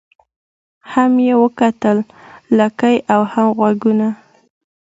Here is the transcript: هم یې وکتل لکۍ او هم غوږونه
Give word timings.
هم 0.91 1.11
یې 1.27 1.33
وکتل 1.43 1.97
لکۍ 2.57 2.95
او 3.13 3.21
هم 3.31 3.47
غوږونه 3.57 4.07